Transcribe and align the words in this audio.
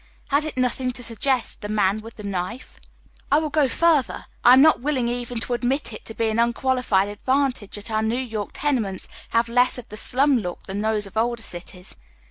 Haa 0.31 0.41
it 0.45 0.57
nothing 0.57 0.91
to 0.93 1.03
suggest 1.03 1.61
the 1.61 1.69
man 1.69 2.01
with 2.01 2.15
the 2.15 2.23
knife? 2.23 2.81
I 3.31 3.37
will 3.37 3.51
go 3.51 3.67
further. 3.67 4.25
I 4.43 4.53
am 4.53 4.61
not 4.63 4.81
willing 4.81 5.07
even 5.07 5.39
to 5.41 5.53
admit 5.53 5.93
it 5.93 6.05
to 6.05 6.15
be 6.15 6.29
an 6.29 6.39
unqualified 6.39 7.07
advantage 7.07 7.75
that 7.75 7.91
our 7.91 8.01
New 8.01 8.15
York 8.15 8.49
tenements 8.53 9.07
have 9.29 9.47
leas 9.47 9.77
of 9.77 9.89
the 9.89 10.09
alum 10.15 10.39
look 10.39 10.63
than 10.63 10.81
these 10.81 11.05
of 11.05 11.17
older 11.17 11.43
cities. 11.43 11.95